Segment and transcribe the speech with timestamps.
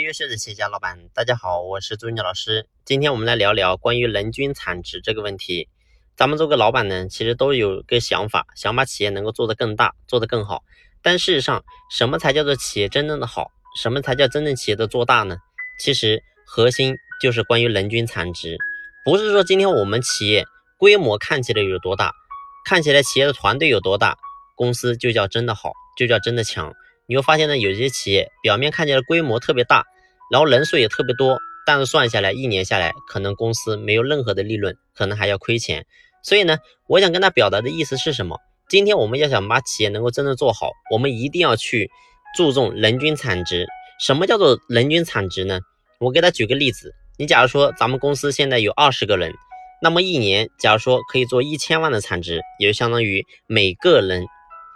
[0.00, 2.66] 优秀的企业家老板，大家好，我是朱军老师。
[2.84, 5.68] 今天我们来聊聊关于人均产值这个问题。
[6.16, 10.62] 咱们做个老板呢，其实都有个想法，想把企业能够做得更大，做得更好。
[11.02, 13.50] 但事实上，什么才叫做企业真正的好？
[13.76, 15.36] 什么才叫真正企业的做大呢？
[15.80, 18.56] 其实核心就是关于人均产值，
[19.04, 20.44] 不是说今天我们企业
[20.78, 22.12] 规模看起来有多大，
[22.64, 24.16] 看起来企业的团队有多大，
[24.54, 26.72] 公司就叫真的好，就叫真的强。
[27.06, 29.84] 你会发现呢，有些企业表面看起来规模特别大，
[30.30, 35.84] 然后人数也特别多，但是算下来一年下来，可能公司没有任何的利润，可能还要亏钱。
[36.22, 38.38] 所以呢，我想跟他表达的意思是什么？
[38.68, 41.90] 今天我们要想把企业能够真正做好，我们一定要去
[42.36, 43.66] 注重人均产值。
[44.00, 45.60] 什么叫做人均产值呢？
[45.98, 49.32] 我给他举个例子，你假如说咱们公司现在有二十个人，
[49.82, 54.24] 那么一年假如说可以做一千万的产值，也就相当于每个人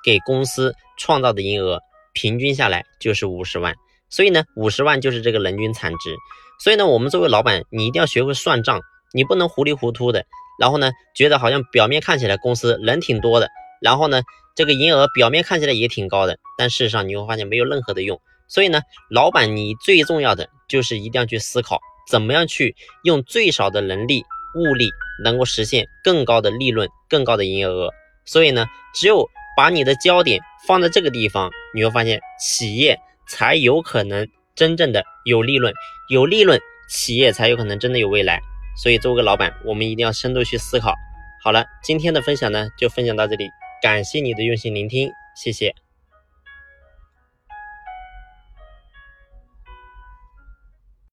[0.05, 1.81] 给公司创造的营业额。
[2.16, 3.75] 平均下来就是五十万，
[4.09, 6.16] 所以呢，五十万就是这个人均产值。
[6.59, 8.80] 所以呢，我们作为老板，你一定要学会算账，
[9.12, 10.25] 你不能糊里糊涂的。
[10.59, 13.50] 然后呢，觉得好像表面看起来公司人挺多的，
[13.83, 14.22] 然后呢，
[14.55, 18.19] 这个营业额表面看起来也挺高的，但事实上你会发现没有任何的用。
[18.48, 21.78] 所以呢，老板你最重要的就是一定要去思考，
[22.11, 24.89] 怎么样去用最少的人力物力，
[25.22, 27.92] 能够实现更高的利润、更高的营业额。
[28.25, 35.73] 所以呢，只有把你的焦点放在这个地方，你会发现企业才有可能真正的有利润，
[36.11, 38.41] 有利润，企业才有可能真的有未来。
[38.83, 40.95] 所以，作为个老板，我们一定要深度去思考。
[41.43, 43.49] 好了，今天的分享呢，就分享到这里，
[43.81, 45.86] 感谢你的用心聆听，谢谢。